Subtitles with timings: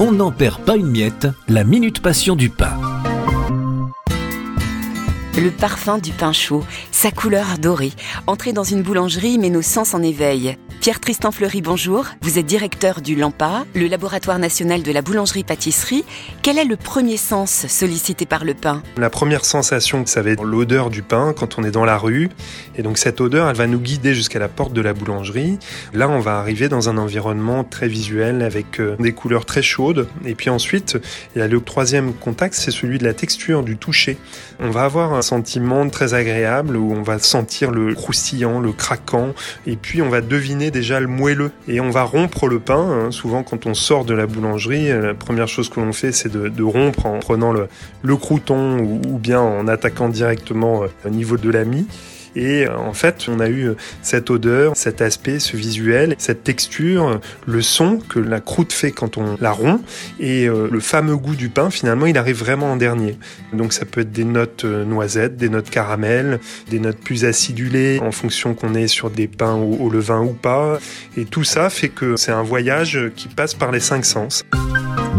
[0.00, 2.78] On n'en perd pas une miette, la minute passion du pain.
[5.36, 6.62] Le parfum du pain chaud,
[6.98, 7.92] sa couleur dorée.
[8.26, 10.56] Entrer dans une boulangerie met nos sens en éveil.
[10.80, 12.06] Pierre-Tristan Fleury, bonjour.
[12.22, 16.04] Vous êtes directeur du LAMPA, le laboratoire national de la boulangerie-pâtisserie.
[16.42, 18.82] Quel est le premier sens sollicité par le pain?
[18.96, 22.30] La première sensation, ça va être l'odeur du pain quand on est dans la rue.
[22.76, 25.58] Et donc cette odeur, elle va nous guider jusqu'à la porte de la boulangerie.
[25.92, 30.08] Là, on va arriver dans un environnement très visuel avec euh, des couleurs très chaudes.
[30.24, 30.98] Et puis ensuite,
[31.36, 34.16] il y a le troisième contact, c'est celui de la texture, du toucher.
[34.58, 39.34] On va avoir un sentiment très agréable on va sentir le croustillant, le craquant.
[39.66, 42.78] Et puis on va deviner déjà le moelleux et on va rompre le pain.
[42.78, 43.10] Hein.
[43.10, 46.30] Souvent, quand on sort de la boulangerie, euh, la première chose que l'on fait, c'est
[46.30, 47.68] de, rompre en prenant le,
[48.02, 51.86] le crouton ou, ou, bien en attaquant directement euh, au niveau de la mie.
[52.36, 57.20] Et euh, en fait, on a eu cette odeur, cet aspect, ce visuel, cette texture,
[57.46, 59.80] le son que la croûte fait quand on la rompt
[60.20, 63.18] et euh, le fameux goût du pain, finalement, il arrive vraiment en dernier.
[63.52, 68.00] Donc ça peut être des notes euh, noisettes, des notes caramel, des notes plus acidulées
[68.00, 70.78] en fonction qu'on est sur des pains au, levain ou pas.
[71.16, 74.44] Et tout ça fait que c'est un voyage qui passe par les cinq sens.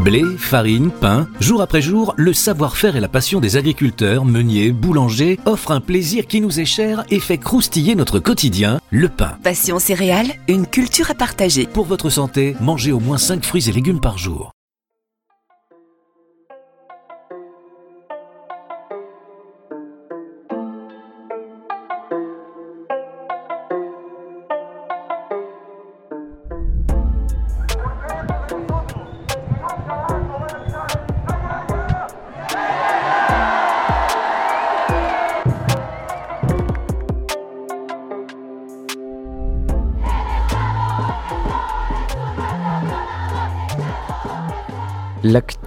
[0.04, 5.38] Blé, farine, pain, jour après jour, le savoir-faire et la passion des agriculteurs, meuniers, boulangers
[5.46, 9.38] offrent un plaisir qui nous est cher et fait croustiller notre quotidien, le pain.
[9.44, 11.66] Passion céréales, une culture à partager.
[11.66, 14.54] Pour votre santé, mangez au moins 5 fruits et légumes par jour.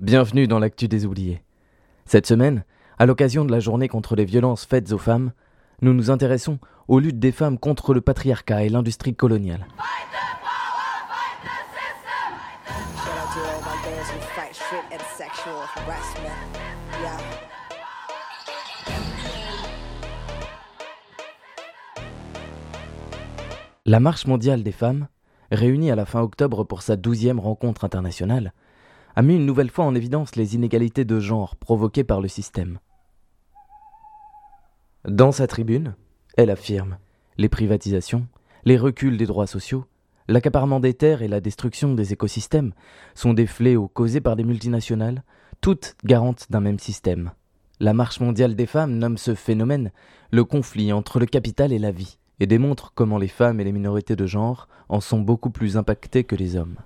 [0.00, 1.42] Bienvenue dans l'actu des oubliés.
[2.04, 2.62] Cette semaine,
[2.98, 5.32] à l'occasion de la journée contre les violences faites aux femmes,
[5.82, 9.66] nous nous intéressons aux luttes des femmes contre le patriarcat et l'industrie coloniale.
[23.84, 25.08] La Marche mondiale des femmes,
[25.50, 28.52] réunie à la fin octobre pour sa douzième rencontre internationale,
[29.18, 32.78] a mis une nouvelle fois en évidence les inégalités de genre provoquées par le système.
[35.08, 35.96] Dans sa tribune,
[36.36, 36.98] elle affirme
[37.36, 38.28] les privatisations,
[38.64, 39.86] les reculs des droits sociaux,
[40.28, 42.74] l'accaparement des terres et la destruction des écosystèmes
[43.16, 45.24] sont des fléaux causés par des multinationales,
[45.60, 47.32] toutes garantes d'un même système.
[47.80, 49.90] La Marche mondiale des femmes nomme ce phénomène
[50.30, 53.72] le conflit entre le capital et la vie, et démontre comment les femmes et les
[53.72, 56.76] minorités de genre en sont beaucoup plus impactées que les hommes.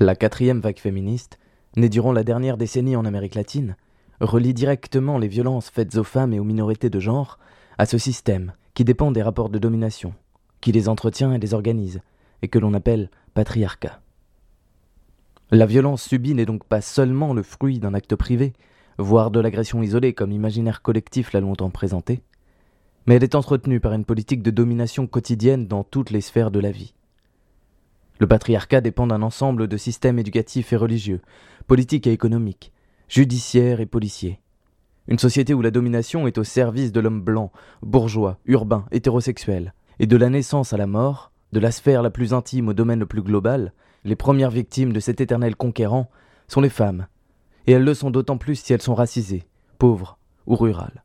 [0.00, 1.40] La quatrième vague féministe,
[1.76, 3.74] née durant la dernière décennie en Amérique latine,
[4.20, 7.36] relie directement les violences faites aux femmes et aux minorités de genre
[7.78, 10.14] à ce système qui dépend des rapports de domination,
[10.60, 12.00] qui les entretient et les organise,
[12.42, 14.00] et que l'on appelle patriarcat.
[15.50, 18.52] La violence subie n'est donc pas seulement le fruit d'un acte privé,
[18.98, 22.22] voire de l'agression isolée comme l'imaginaire collectif l'a longtemps présenté,
[23.06, 26.60] mais elle est entretenue par une politique de domination quotidienne dans toutes les sphères de
[26.60, 26.94] la vie.
[28.18, 31.20] Le patriarcat dépend d'un ensemble de systèmes éducatifs et religieux,
[31.66, 32.72] politiques et économiques,
[33.08, 34.40] judiciaires et policiers.
[35.06, 40.06] Une société où la domination est au service de l'homme blanc, bourgeois, urbain, hétérosexuel, et
[40.06, 43.06] de la naissance à la mort, de la sphère la plus intime au domaine le
[43.06, 43.72] plus global,
[44.04, 46.10] les premières victimes de cet éternel conquérant
[46.46, 47.06] sont les femmes,
[47.66, 49.46] et elles le sont d'autant plus si elles sont racisées,
[49.78, 51.04] pauvres ou rurales.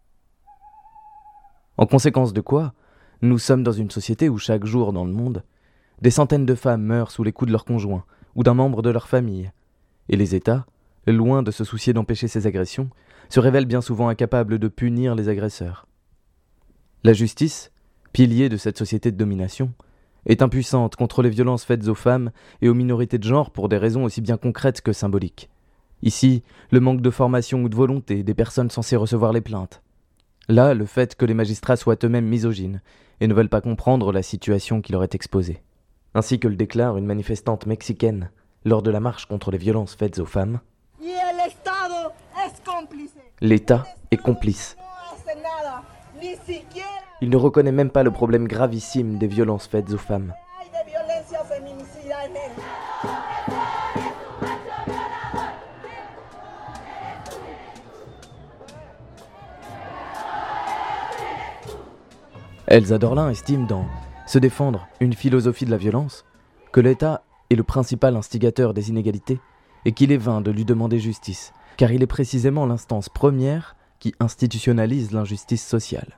[1.78, 2.74] En conséquence de quoi,
[3.22, 5.44] nous sommes dans une société où chaque jour dans le monde,
[6.04, 8.04] des centaines de femmes meurent sous les coups de leurs conjoints
[8.36, 9.54] ou d'un membre de leur famille.
[10.10, 10.66] Et les États,
[11.08, 12.90] loin de se soucier d'empêcher ces agressions,
[13.30, 15.88] se révèlent bien souvent incapables de punir les agresseurs.
[17.06, 17.72] La justice,
[18.12, 19.72] pilier de cette société de domination,
[20.26, 23.78] est impuissante contre les violences faites aux femmes et aux minorités de genre pour des
[23.78, 25.50] raisons aussi bien concrètes que symboliques.
[26.02, 29.82] Ici, le manque de formation ou de volonté des personnes censées recevoir les plaintes.
[30.50, 32.82] Là, le fait que les magistrats soient eux-mêmes misogynes
[33.22, 35.64] et ne veulent pas comprendre la situation qui leur est exposée.
[36.16, 38.32] Ainsi que le déclare une manifestante mexicaine
[38.66, 40.60] lors de la marche contre les violences faites aux femmes.
[43.42, 44.78] L'État est complice.
[47.22, 50.34] Il ne reconnaît même pas le problème gravissime des violences faites aux femmes.
[62.68, 63.86] Elsa Dorlin estime dans
[64.34, 66.26] Se défendre, une philosophie de la violence,
[66.72, 69.40] que l'État est le principal instigateur des inégalités
[69.86, 74.16] et qu'il est vain de lui demander justice, car il est précisément l'instance première qui
[74.20, 76.18] institutionnalise l'injustice sociale.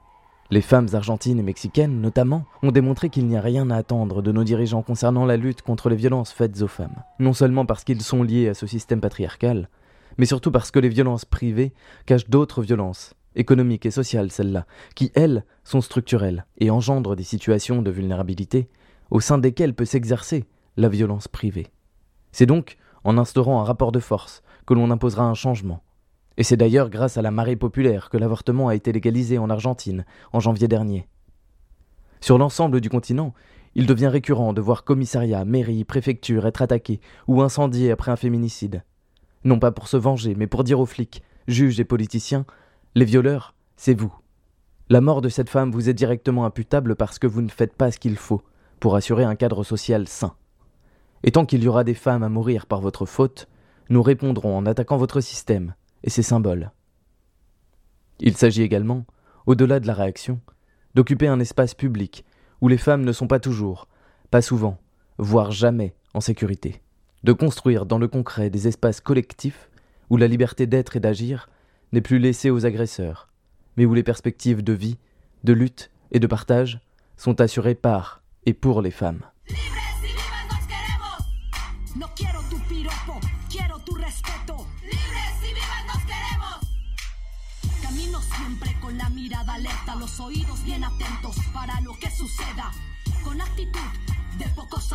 [0.50, 4.32] Les femmes argentines et mexicaines, notamment, ont démontré qu'il n'y a rien à attendre de
[4.32, 8.02] nos dirigeants concernant la lutte contre les violences faites aux femmes, non seulement parce qu'ils
[8.02, 9.68] sont liés à ce système patriarcal,
[10.18, 11.74] mais surtout parce que les violences privées
[12.06, 14.66] cachent d'autres violences, économiques et sociales celles-là,
[14.96, 18.70] qui, elles, sont structurelles et engendrent des situations de vulnérabilité
[19.12, 20.46] au sein desquelles peut s'exercer
[20.78, 21.68] la violence privée.
[22.32, 25.84] C'est donc en instaurant un rapport de force que l'on imposera un changement.
[26.38, 30.06] Et c'est d'ailleurs grâce à la marée populaire que l'avortement a été légalisé en Argentine
[30.34, 31.08] en janvier dernier.
[32.20, 33.34] Sur l'ensemble du continent,
[33.76, 38.84] il devient récurrent de voir commissariats, mairies, préfectures être attaqués ou incendiés après un féminicide.
[39.44, 42.46] Non pas pour se venger, mais pour dire aux flics, juges et politiciens
[42.96, 44.14] les violeurs, c'est vous.
[44.90, 47.92] La mort de cette femme vous est directement imputable parce que vous ne faites pas
[47.92, 48.42] ce qu'il faut
[48.80, 50.36] pour assurer un cadre social sain.
[51.24, 53.50] Et tant qu'il y aura des femmes à mourir par votre faute,
[53.90, 56.72] nous répondrons en attaquant votre système et ses symboles.
[58.20, 59.06] Il s'agit également,
[59.46, 60.40] au-delà de la réaction,
[60.94, 62.24] d'occuper un espace public
[62.62, 63.90] où les femmes ne sont pas toujours,
[64.32, 64.78] pas souvent,
[65.18, 66.82] voire jamais en sécurité,
[67.26, 69.70] de construire dans le concret des espaces collectifs
[70.10, 71.50] où la liberté d'être et d'agir
[71.92, 73.30] n'est plus laissée aux agresseurs,
[73.78, 74.98] mais où les perspectives de vie,
[75.44, 76.80] de lutte et de partage
[77.18, 79.22] sont assurées par et pour les femmes.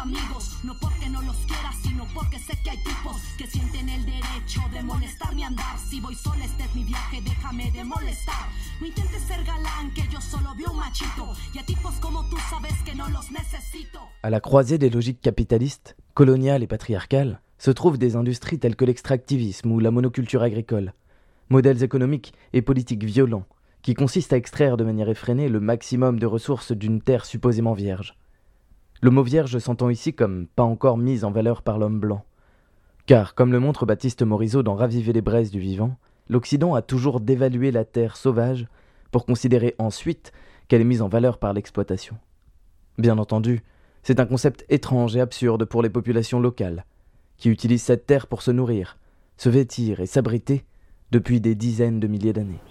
[0.01, 4.63] amigos, no porque no los quiera, sino porque sé que hay tipos que el derecho
[4.91, 4.97] a.
[14.23, 18.85] À la croisée des logiques capitalistes, coloniales et patriarcales, se trouvent des industries telles que
[18.85, 20.95] l'extractivisme ou la monoculture agricole.
[21.51, 23.47] Modèles économiques et politiques violents
[23.83, 28.17] qui consistent à extraire de manière effrénée le maximum de ressources d'une terre supposément vierge.
[29.03, 32.25] Le mot vierge s'entend ici comme pas encore mis en valeur par l'homme blanc.
[33.11, 35.97] Car, comme le montre Baptiste Morisot dans Raviver les braises du vivant,
[36.29, 38.69] l'Occident a toujours dévalué la terre sauvage
[39.11, 40.31] pour considérer ensuite
[40.69, 42.17] qu'elle est mise en valeur par l'exploitation.
[42.99, 43.65] Bien entendu,
[44.05, 46.85] c'est un concept étrange et absurde pour les populations locales,
[47.37, 48.97] qui utilisent cette terre pour se nourrir,
[49.39, 50.65] se vêtir et s'abriter
[51.11, 52.63] depuis des dizaines de milliers d'années.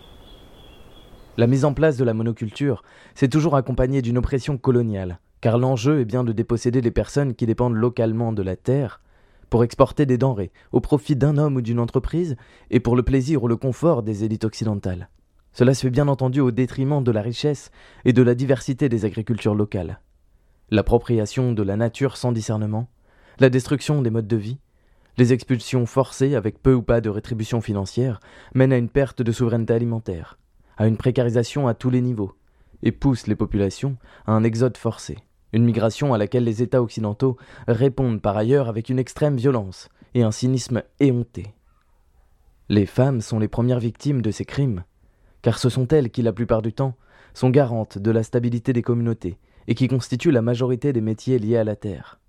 [1.35, 2.83] La mise en place de la monoculture
[3.13, 7.45] s'est toujours accompagnée d'une oppression coloniale, car l'enjeu est bien de déposséder les personnes qui
[7.45, 9.01] dépendent localement de la terre
[9.49, 12.35] pour exporter des denrées au profit d'un homme ou d'une entreprise
[12.69, 15.09] et pour le plaisir ou le confort des élites occidentales.
[15.53, 17.71] Cela se fait bien entendu au détriment de la richesse
[18.05, 19.99] et de la diversité des agricultures locales.
[20.69, 22.87] L'appropriation de la nature sans discernement,
[23.39, 24.59] la destruction des modes de vie,
[25.17, 28.19] les expulsions forcées avec peu ou pas de rétribution financière
[28.53, 30.37] mènent à une perte de souveraineté alimentaire,
[30.77, 32.33] à une précarisation à tous les niveaux,
[32.83, 35.17] et poussent les populations à un exode forcé
[35.53, 37.37] une migration à laquelle les États occidentaux
[37.67, 41.53] répondent par ailleurs avec une extrême violence et un cynisme éhonté.
[42.69, 44.83] Les femmes sont les premières victimes de ces crimes,
[45.41, 46.95] car ce sont elles qui, la plupart du temps,
[47.33, 49.37] sont garantes de la stabilité des communautés
[49.67, 52.19] et qui constituent la majorité des métiers liés à la terre.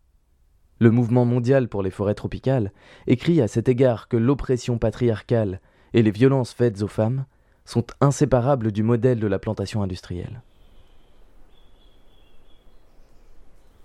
[0.79, 2.73] Le mouvement mondial pour les forêts tropicales
[3.07, 5.61] écrit à cet égard que l'oppression patriarcale
[5.93, 7.27] et les violences faites aux femmes
[7.67, 10.43] sont inséparables du modèle de la plantation industrielle.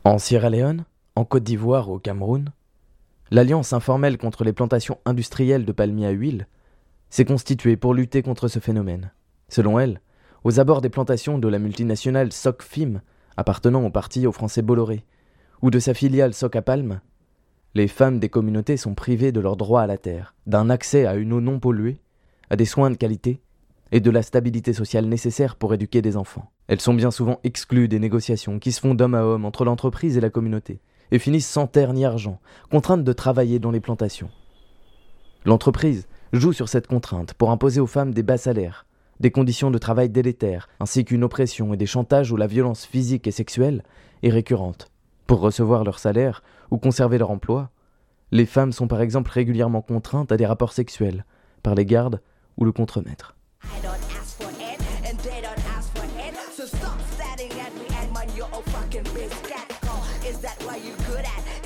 [0.07, 0.85] En Sierra Leone,
[1.15, 2.51] en Côte d'Ivoire ou au Cameroun,
[3.31, 6.47] l'Alliance informelle contre les plantations industrielles de palmiers à huile
[7.09, 9.11] s'est constituée pour lutter contre ce phénomène.
[9.49, 10.01] Selon elle,
[10.43, 13.01] aux abords des plantations de la multinationale SOCFIM,
[13.35, 15.03] appartenant au parti au français Bolloré,
[15.63, 16.63] ou de sa filiale Soc à
[17.73, 21.15] les femmes des communautés sont privées de leur droit à la terre, d'un accès à
[21.15, 21.99] une eau non polluée,
[22.51, 23.41] à des soins de qualité
[23.91, 26.51] et de la stabilité sociale nécessaire pour éduquer des enfants.
[26.67, 30.17] Elles sont bien souvent exclues des négociations qui se font d'homme à homme entre l'entreprise
[30.17, 30.79] et la communauté,
[31.11, 32.39] et finissent sans terre ni argent,
[32.71, 34.29] contraintes de travailler dans les plantations.
[35.45, 38.85] L'entreprise joue sur cette contrainte pour imposer aux femmes des bas salaires,
[39.19, 43.27] des conditions de travail délétères, ainsi qu'une oppression et des chantages où la violence physique
[43.27, 43.83] et sexuelle
[44.23, 44.91] est récurrente.
[45.27, 47.69] Pour recevoir leur salaire ou conserver leur emploi,
[48.31, 51.25] les femmes sont par exemple régulièrement contraintes à des rapports sexuels
[51.63, 52.21] par les gardes
[52.57, 53.35] ou le contremaître.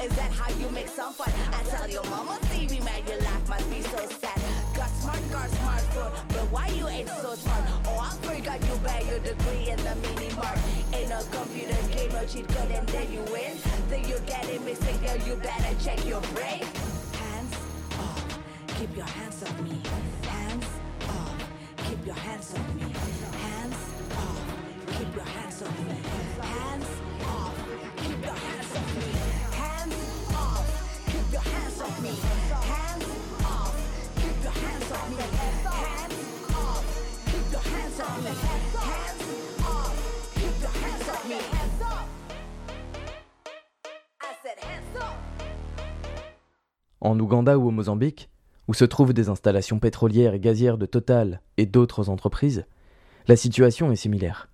[0.01, 1.27] Is that how you make some fun?
[1.51, 4.39] I tell your mama, see me mad, your life must be so sad.
[4.73, 7.63] Got smart, got smart food, but why you ain't so smart?
[7.83, 10.57] Oh, I forgot you buy your degree in the mini mart.
[10.95, 13.57] In a computer game, no cheat code, and then you win.
[13.89, 16.63] Then you get it mistake, girl, you better check your brain.
[17.19, 17.55] Hands
[17.99, 18.23] up,
[18.79, 19.81] keep your hands off me.
[20.23, 20.65] Hands
[21.09, 21.41] up,
[21.83, 22.87] keep your hands off me.
[23.43, 23.75] Hands
[24.15, 25.99] up, keep your hands off me.
[26.39, 26.87] Hands
[27.27, 27.55] off,
[27.97, 29.38] keep your hands off me.
[47.01, 48.29] En Ouganda ou au Mozambique,
[48.67, 52.65] où se trouvent des installations pétrolières et gazières de Total et d'autres entreprises,
[53.27, 54.48] la situation est similaire.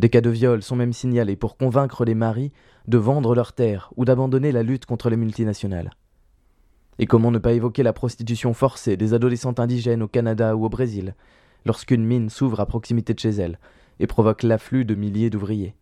[0.00, 2.52] Des cas de viol sont même signalés pour convaincre les maris
[2.88, 5.90] de vendre leurs terres ou d'abandonner la lutte contre les multinationales.
[6.98, 10.70] Et comment ne pas évoquer la prostitution forcée des adolescentes indigènes au Canada ou au
[10.70, 11.14] Brésil,
[11.66, 13.58] lorsqu'une mine s'ouvre à proximité de chez elles
[13.98, 15.74] et provoque l'afflux de milliers d'ouvriers?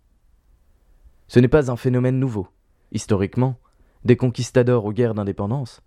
[1.29, 2.49] Ce n'est pas un phénomène nouveau.
[2.91, 3.55] Historiquement,
[4.05, 5.81] des conquistadors aux guerres d'indépendance,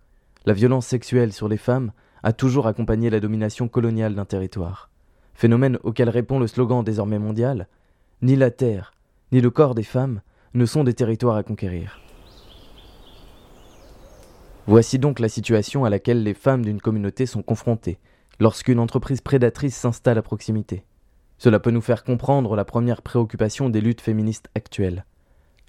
[0.46, 1.92] la violence sexuelle sur les femmes
[2.24, 4.90] a toujours accompagné la domination coloniale d'un territoire,
[5.34, 7.68] phénomène auquel répond le slogan désormais mondial
[8.24, 8.94] Ni la terre,
[9.32, 10.22] ni le corps des femmes
[10.54, 12.00] ne sont des territoires à conquérir.
[14.68, 17.98] Voici donc la situation à laquelle les femmes d'une communauté sont confrontées
[18.40, 20.86] lorsqu'une entreprise prédatrice s'installe à proximité.
[21.40, 25.06] Cela peut nous faire comprendre la première préoccupation des luttes féministes actuelles,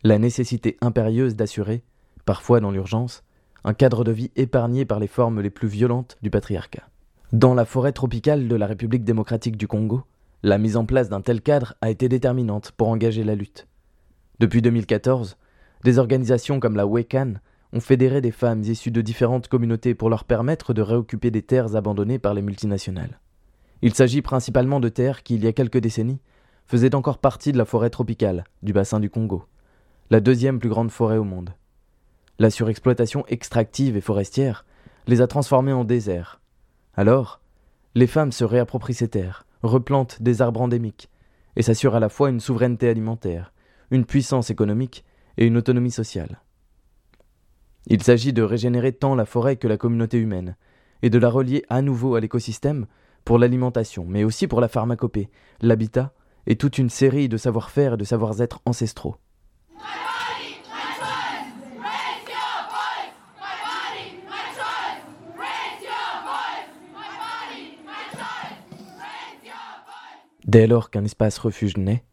[0.04, 1.82] la nécessité impérieuse d'assurer,
[2.26, 3.24] parfois dans l'urgence,
[3.64, 6.86] un cadre de vie épargné par les formes les plus violentes du patriarcat.
[7.32, 10.02] Dans la forêt tropicale de la République démocratique du Congo,
[10.42, 13.68] la mise en place d'un tel cadre a été déterminante pour engager la lutte.
[14.40, 15.36] Depuis 2014,
[15.84, 17.34] des organisations comme la WECAN
[17.72, 21.76] ont fédéré des femmes issues de différentes communautés pour leur permettre de réoccuper des terres
[21.76, 23.20] abandonnées par les multinationales.
[23.82, 26.20] Il s'agit principalement de terres qui, il y a quelques décennies,
[26.66, 29.44] faisaient encore partie de la forêt tropicale du bassin du Congo,
[30.10, 31.54] la deuxième plus grande forêt au monde.
[32.38, 34.64] La surexploitation extractive et forestière
[35.06, 36.40] les a transformés en déserts.
[36.94, 37.40] Alors,
[37.94, 41.10] les femmes se réapproprient ces terres, replantent des arbres endémiques,
[41.56, 43.52] et s'assurent à la fois une souveraineté alimentaire,
[43.90, 45.04] une puissance économique
[45.36, 46.40] et une autonomie sociale.
[47.86, 50.56] Il s'agit de régénérer tant la forêt que la communauté humaine,
[51.02, 52.86] et de la relier à nouveau à l'écosystème
[53.24, 56.12] pour l'alimentation, mais aussi pour la pharmacopée, l'habitat
[56.46, 59.16] et toute une série de savoir-faire et de savoir-être ancestraux.
[70.46, 72.04] Dès lors qu'un espace refuge naît,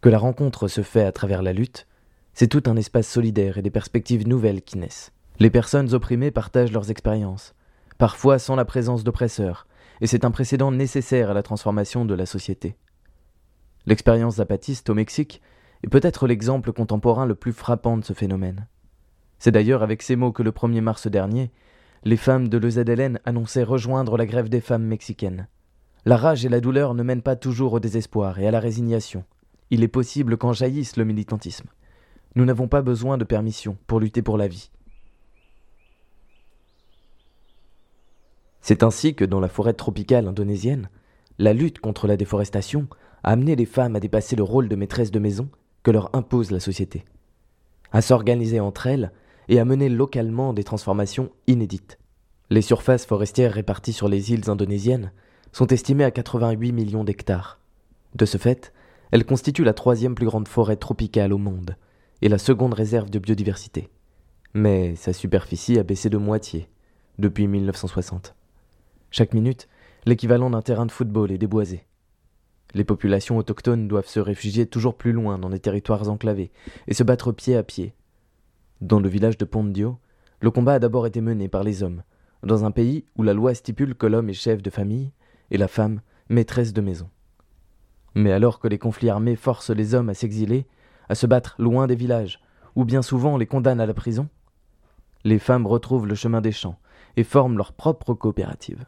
[0.00, 1.88] que la rencontre se fait à travers la lutte,
[2.32, 5.12] c'est tout un espace solidaire et des perspectives nouvelles qui naissent.
[5.40, 7.54] Les personnes opprimées partagent leurs expériences,
[7.98, 9.66] parfois sans la présence d'oppresseurs,
[10.00, 12.76] et c'est un précédent nécessaire à la transformation de la société.
[13.86, 15.42] L'expérience zapatiste au Mexique
[15.82, 18.68] est peut-être l'exemple contemporain le plus frappant de ce phénomène.
[19.40, 21.50] C'est d'ailleurs avec ces mots que le 1er mars dernier,
[22.04, 25.48] les femmes de l'EZLN annonçaient rejoindre la grève des femmes mexicaines.
[26.04, 29.24] La rage et la douleur ne mènent pas toujours au désespoir et à la résignation.
[29.70, 31.68] Il est possible qu'en jaillisse le militantisme.
[32.34, 34.70] Nous n'avons pas besoin de permission pour lutter pour la vie.
[38.60, 40.88] C'est ainsi que dans la forêt tropicale indonésienne,
[41.38, 42.88] la lutte contre la déforestation
[43.22, 45.48] a amené les femmes à dépasser le rôle de maîtresse de maison
[45.82, 47.04] que leur impose la société,
[47.92, 49.12] à s'organiser entre elles
[49.48, 51.98] et à mener localement des transformations inédites.
[52.50, 55.12] Les surfaces forestières réparties sur les îles indonésiennes
[55.52, 57.58] sont estimées à 88 millions d'hectares.
[58.14, 58.72] De ce fait,
[59.10, 61.76] elle constitue la troisième plus grande forêt tropicale au monde
[62.22, 63.90] et la seconde réserve de biodiversité.
[64.54, 66.68] Mais sa superficie a baissé de moitié
[67.18, 68.34] depuis 1960.
[69.10, 69.68] Chaque minute,
[70.06, 71.84] l'équivalent d'un terrain de football est déboisé.
[72.74, 76.50] Les populations autochtones doivent se réfugier toujours plus loin dans des territoires enclavés
[76.86, 77.94] et se battre pied à pied.
[78.80, 79.98] Dans le village de Pondio,
[80.40, 82.02] le combat a d'abord été mené par les hommes,
[82.42, 85.12] dans un pays où la loi stipule que l'homme est chef de famille
[85.52, 87.08] et la femme maîtresse de maison.
[88.14, 90.66] Mais alors que les conflits armés forcent les hommes à s'exiler,
[91.08, 92.40] à se battre loin des villages,
[92.74, 94.28] ou bien souvent les condamnent à la prison,
[95.24, 96.78] les femmes retrouvent le chemin des champs
[97.16, 98.86] et forment leur propre coopérative.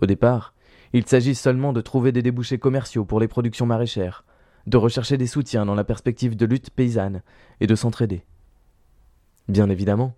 [0.00, 0.54] Au départ,
[0.92, 4.24] il s'agit seulement de trouver des débouchés commerciaux pour les productions maraîchères,
[4.66, 7.22] de rechercher des soutiens dans la perspective de lutte paysanne
[7.60, 8.24] et de s'entraider.
[9.48, 10.14] Bien évidemment,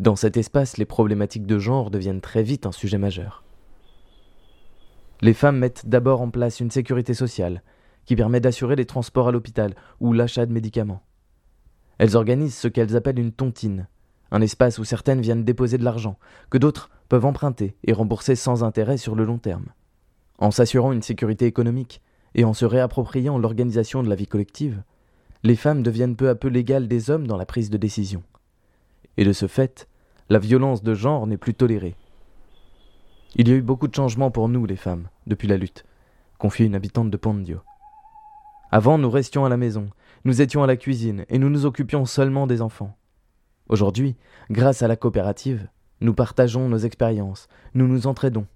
[0.00, 3.42] dans cet espace, les problématiques de genre deviennent très vite un sujet majeur.
[5.20, 7.62] Les femmes mettent d'abord en place une sécurité sociale,
[8.04, 11.02] qui permet d'assurer les transports à l'hôpital ou l'achat de médicaments.
[11.98, 13.88] Elles organisent ce qu'elles appellent une tontine,
[14.30, 16.18] un espace où certaines viennent déposer de l'argent,
[16.50, 19.66] que d'autres peuvent emprunter et rembourser sans intérêt sur le long terme.
[20.38, 22.00] En s'assurant une sécurité économique
[22.34, 24.82] et en se réappropriant l'organisation de la vie collective,
[25.42, 28.22] les femmes deviennent peu à peu légales des hommes dans la prise de décision.
[29.16, 29.88] Et de ce fait,
[30.28, 31.96] la violence de genre n'est plus tolérée.
[33.34, 35.84] Il y a eu beaucoup de changements pour nous, les femmes, depuis la lutte,
[36.38, 37.60] confie une habitante de Pondio.
[38.70, 39.90] Avant, nous restions à la maison,
[40.24, 42.96] nous étions à la cuisine et nous nous occupions seulement des enfants.
[43.68, 44.16] Aujourd'hui,
[44.50, 45.68] grâce à la coopérative,
[46.00, 48.46] nous partageons nos expériences, nous nous entraidons.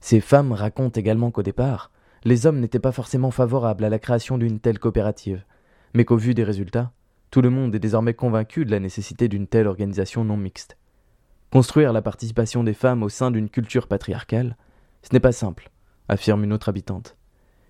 [0.00, 1.90] Ces femmes racontent également qu'au départ,
[2.24, 5.44] les hommes n'étaient pas forcément favorables à la création d'une telle coopérative,
[5.92, 6.92] mais qu'au vu des résultats,
[7.30, 10.78] tout le monde est désormais convaincu de la nécessité d'une telle organisation non mixte.
[11.50, 14.56] Construire la participation des femmes au sein d'une culture patriarcale,
[15.02, 15.70] ce n'est pas simple,
[16.08, 17.16] affirme une autre habitante.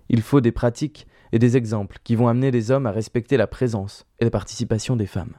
[0.09, 3.47] Il faut des pratiques et des exemples qui vont amener les hommes à respecter la
[3.47, 5.35] présence et la participation des femmes.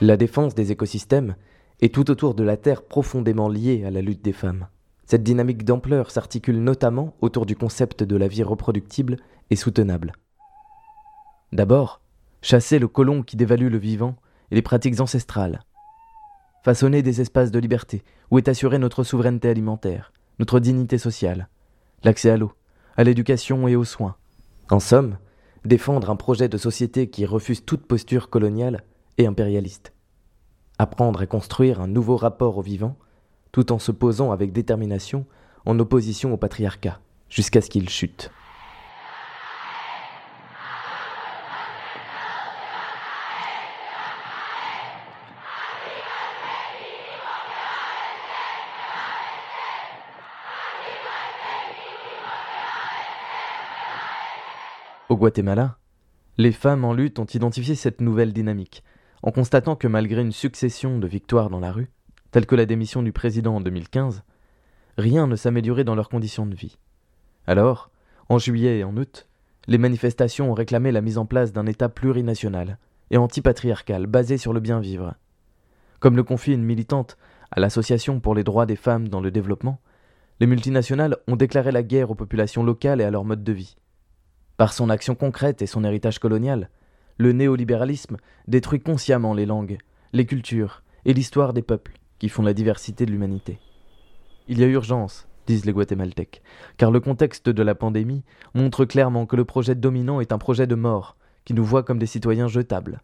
[0.00, 1.36] La défense des écosystèmes
[1.80, 4.68] est tout autour de la Terre profondément liée à la lutte des femmes.
[5.04, 9.18] Cette dynamique d'ampleur s'articule notamment autour du concept de la vie reproductible
[9.50, 10.14] et soutenable.
[11.52, 12.00] D'abord,
[12.42, 14.16] chasser le colon qui dévalue le vivant
[14.50, 15.62] et les pratiques ancestrales.
[16.64, 21.48] Façonner des espaces de liberté où est assurée notre souveraineté alimentaire, notre dignité sociale,
[22.02, 22.52] l'accès à l'eau,
[22.96, 24.16] à l'éducation et aux soins.
[24.70, 25.18] En somme,
[25.64, 28.84] défendre un projet de société qui refuse toute posture coloniale
[29.18, 29.92] et impérialiste.
[30.78, 32.96] Apprendre à construire un nouveau rapport au vivant,
[33.52, 35.24] tout en se posant avec détermination
[35.64, 38.30] en opposition au patriarcat, jusqu'à ce qu'il chute.
[55.16, 55.78] Au Guatemala,
[56.36, 58.84] les femmes en lutte ont identifié cette nouvelle dynamique,
[59.22, 61.88] en constatant que malgré une succession de victoires dans la rue,
[62.32, 64.24] telles que la démission du président en 2015,
[64.98, 66.76] rien ne s'améliorait dans leurs conditions de vie.
[67.46, 67.90] Alors,
[68.28, 69.26] en juillet et en août,
[69.68, 72.76] les manifestations ont réclamé la mise en place d'un État plurinational
[73.10, 75.14] et antipatriarcal basé sur le bien-vivre.
[75.98, 77.16] Comme le confie une militante
[77.50, 79.80] à l'Association pour les droits des femmes dans le développement,
[80.40, 83.76] les multinationales ont déclaré la guerre aux populations locales et à leur mode de vie.
[84.56, 86.70] Par son action concrète et son héritage colonial,
[87.18, 88.16] le néolibéralisme
[88.48, 89.78] détruit consciemment les langues,
[90.12, 93.58] les cultures et l'histoire des peuples qui font la diversité de l'humanité.
[94.48, 96.42] Il y a urgence, disent les Guatémaltèques,
[96.78, 100.66] car le contexte de la pandémie montre clairement que le projet dominant est un projet
[100.66, 103.02] de mort qui nous voit comme des citoyens jetables.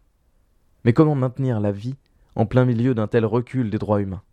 [0.85, 1.95] Mais comment maintenir la vie
[2.35, 4.23] en plein milieu d'un tel recul des droits humains?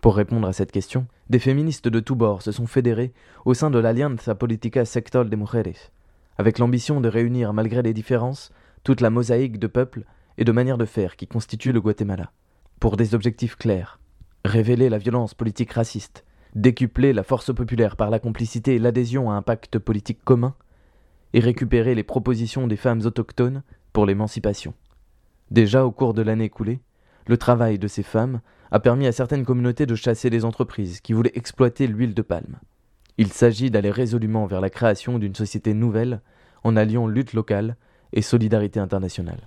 [0.00, 3.12] Pour répondre à cette question, des féministes de tous bords se sont fédérés
[3.44, 5.90] au sein de l'Alianza Política Sector de Mujeres,
[6.36, 8.52] avec l'ambition de réunir, malgré les différences,
[8.84, 10.04] toute la mosaïque de peuples
[10.36, 12.30] et de manières de faire qui constitue le Guatemala,
[12.78, 13.98] pour des objectifs clairs
[14.44, 19.34] révéler la violence politique raciste, décupler la force populaire par la complicité et l'adhésion à
[19.34, 20.54] un pacte politique commun,
[21.34, 24.74] et récupérer les propositions des femmes autochtones pour l'émancipation.
[25.50, 26.80] Déjà au cours de l'année écoulée,
[27.28, 31.12] le travail de ces femmes a permis à certaines communautés de chasser les entreprises qui
[31.12, 32.56] voulaient exploiter l'huile de palme.
[33.18, 36.22] Il s'agit d'aller résolument vers la création d'une société nouvelle
[36.64, 37.76] en alliant lutte locale
[38.12, 39.46] et solidarité internationale.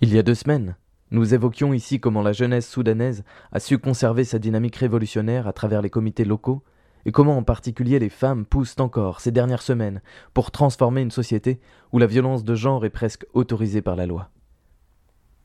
[0.00, 0.76] Il y a deux semaines,
[1.10, 5.82] nous évoquions ici comment la jeunesse soudanaise a su conserver sa dynamique révolutionnaire à travers
[5.82, 6.62] les comités locaux
[7.04, 10.00] et comment en particulier les femmes poussent encore ces dernières semaines
[10.34, 11.60] pour transformer une société
[11.92, 14.30] où la violence de genre est presque autorisée par la loi.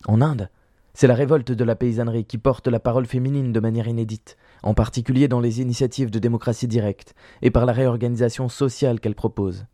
[0.08, 0.50] En Inde,
[0.94, 4.74] c'est la révolte de la paysannerie qui porte la parole féminine de manière inédite, en
[4.74, 9.66] particulier dans les initiatives de démocratie directe et par la réorganisation sociale qu'elle propose.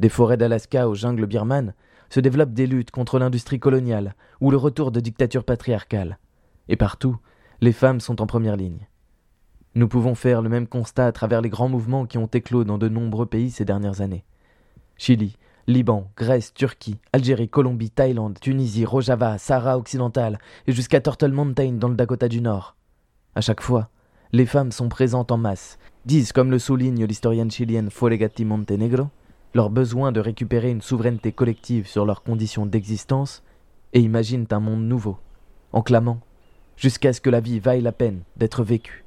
[0.00, 1.74] Des forêts d'Alaska aux jungles birmanes
[2.08, 6.18] se développent des luttes contre l'industrie coloniale ou le retour de dictatures patriarcales.
[6.68, 7.16] Et partout,
[7.60, 8.86] les femmes sont en première ligne.
[9.74, 12.78] Nous pouvons faire le même constat à travers les grands mouvements qui ont éclos dans
[12.78, 14.24] de nombreux pays ces dernières années.
[14.96, 15.36] Chili,
[15.68, 21.88] Liban, Grèce, Turquie, Algérie, Colombie, Thaïlande, Tunisie, Rojava, Sahara occidental et jusqu'à Turtle Mountain dans
[21.88, 22.74] le Dakota du Nord.
[23.34, 23.90] À chaque fois,
[24.32, 29.08] les femmes sont présentes en masse, disent, comme le souligne l'historienne chilienne Foregati Montenegro,
[29.52, 33.42] leur besoin de récupérer une souveraineté collective sur leurs conditions d'existence
[33.92, 35.18] et imaginent un monde nouveau,
[35.72, 36.20] en clamant
[36.78, 39.04] jusqu'à ce que la vie vaille la peine d'être vécue.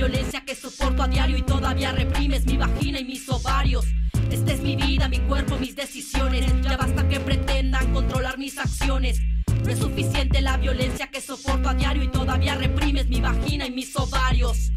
[0.00, 3.84] Violencia que soporto a diario y todavía reprimes mi vagina y mis ovarios.
[4.30, 6.46] Esta es mi vida, mi cuerpo, mis decisiones.
[6.62, 9.20] Ya basta que pretendan controlar mis acciones.
[9.62, 13.72] No es suficiente la violencia que soporto a diario y todavía reprimes mi vagina y
[13.72, 14.72] mis ovarios.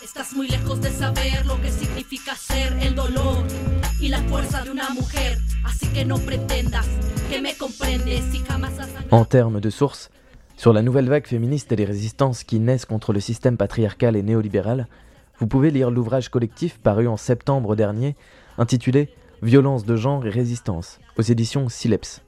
[0.00, 3.44] Estás muy lejos de saber lo que significa ser el dolor
[3.98, 6.86] y la fuerza de una mujer, así que no pretendas
[7.28, 10.08] que me comprendes si jamás has En termes de sources,
[10.56, 14.22] sur la nouvelle vague féministe et les résistances qui naissent contre le système patriarcal et
[14.22, 14.86] néolibéral,
[15.38, 18.16] vous pouvez lire l'ouvrage collectif paru en septembre dernier
[18.58, 19.08] intitulé
[19.42, 22.22] Violence de genre et résistance aux éditions Sileps.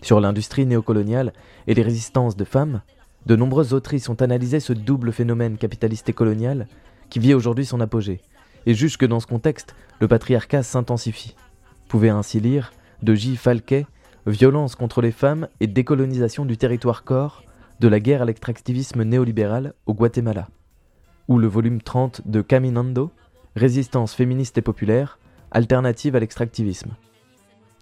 [0.00, 1.32] Sur l'industrie néocoloniale
[1.66, 2.82] et les résistances de femmes,
[3.26, 6.68] de nombreuses autrices ont analysé ce double phénomène capitaliste et colonial
[7.10, 8.20] qui vit aujourd'hui son apogée,
[8.66, 11.34] et jugent que dans ce contexte, le patriarcat s'intensifie.
[11.36, 12.72] Vous pouvez ainsi lire
[13.02, 13.36] de J.
[13.36, 13.86] Falquet
[14.26, 17.42] Violence contre les femmes et décolonisation du territoire corps,
[17.80, 20.48] de la guerre à l'extractivisme néolibéral au Guatemala,
[21.28, 23.10] ou le volume 30 de Caminando
[23.56, 25.18] Résistance féministe et populaire,
[25.50, 26.90] alternative à l'extractivisme.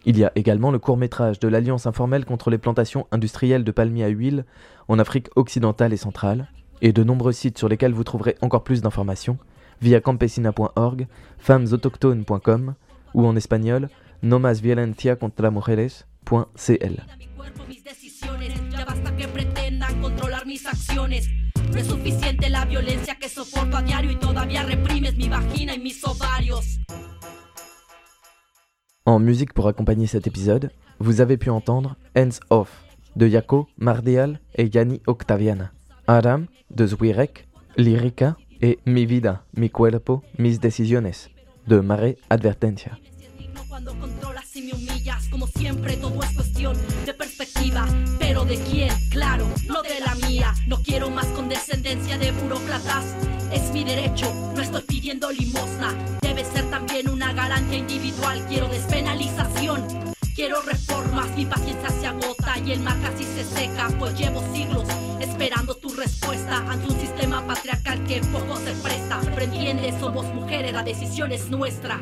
[0.06, 4.04] Il y a également le court-métrage de l'Alliance informelle contre les plantations industrielles de palmiers
[4.04, 4.46] à huile
[4.88, 6.48] en Afrique occidentale et centrale,
[6.80, 9.36] et de nombreux sites sur lesquels vous trouverez encore plus d'informations
[9.82, 11.06] via campesina.org,
[11.38, 12.74] femmesautochtones.com
[13.14, 13.88] ou en espagnol
[14.22, 16.08] nomasviolenciacontramujeres.cl.
[16.17, 16.17] mi cuerpo, mis
[29.06, 32.84] En musique pour accompagner cet épisode, vous avez pu entendre Hands Off
[33.16, 35.72] de Jaco, Mardial et Yanni Octaviana,
[36.06, 41.30] Aram de Zwirek, Lyrica et Mi Vida, Mi Cuerpo, Mis Decisiones
[41.66, 42.98] de Mare Advertencia.
[45.38, 47.86] Como siempre, todo es cuestión de perspectiva.
[48.18, 50.52] Pero de quién, claro, no de la mía.
[50.66, 53.14] No quiero más condescendencia de burócratas.
[53.52, 55.94] Es mi derecho, no estoy pidiendo limosna.
[56.22, 58.44] Debe ser también una garantía individual.
[58.48, 59.86] Quiero despenalización.
[60.34, 64.88] Quiero reformas, mi paciencia se agota y el mar casi se seca, pues llevo siglos
[65.20, 69.20] esperando tu respuesta ante un sistema patriarcal que poco se presta.
[69.36, 72.00] Pero entiende, somos mujeres, la decisión es nuestra.